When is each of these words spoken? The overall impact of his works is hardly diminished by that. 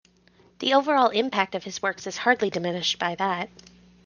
The 0.57 0.73
overall 0.73 1.09
impact 1.09 1.53
of 1.53 1.63
his 1.63 1.79
works 1.79 2.07
is 2.07 2.17
hardly 2.17 2.49
diminished 2.49 2.97
by 2.97 3.13
that. 3.13 3.51